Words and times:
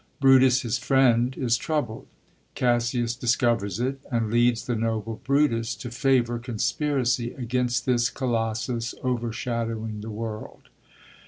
Brutus, 0.19 0.61
his 0.63 0.79
friend, 0.79 1.37
is 1.37 1.57
troubled; 1.57 2.07
Cassius 2.55 3.13
discovers 3.15 3.79
it, 3.79 3.99
and 4.11 4.31
leads 4.31 4.65
the 4.65 4.75
noble 4.75 5.21
Brutus 5.23 5.75
to 5.75 5.91
favor 5.91 6.39
con 6.39 6.57
spiracy 6.57 7.37
against 7.37 7.85
this 7.85 8.09
colossus 8.09 8.95
overshadowing 9.03 10.01
the 10.01 10.09
world. 10.09 10.69